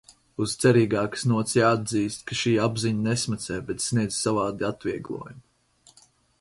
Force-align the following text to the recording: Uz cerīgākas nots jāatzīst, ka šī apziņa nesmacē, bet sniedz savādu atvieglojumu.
Uz 0.43 0.53
cerīgākas 0.61 1.25
nots 1.31 1.57
jāatzīst, 1.57 2.23
ka 2.31 2.39
šī 2.41 2.55
apziņa 2.69 3.05
nesmacē, 3.11 3.61
bet 3.71 3.87
sniedz 3.91 4.19
savādu 4.25 4.69
atvieglojumu. 4.73 6.07